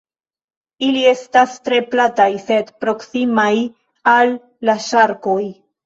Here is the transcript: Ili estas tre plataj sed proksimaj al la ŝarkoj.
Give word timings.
Ili 0.87 1.03
estas 1.09 1.53
tre 1.67 1.79
plataj 1.93 2.27
sed 2.47 2.73
proksimaj 2.87 3.55
al 4.17 4.37
la 4.71 4.81
ŝarkoj. 4.93 5.43